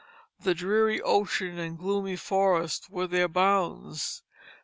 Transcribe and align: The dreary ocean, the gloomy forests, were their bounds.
The 0.39 0.55
dreary 0.55 0.99
ocean, 0.99 1.57
the 1.57 1.69
gloomy 1.69 2.15
forests, 2.15 2.89
were 2.89 3.05
their 3.05 3.27
bounds. 3.27 4.23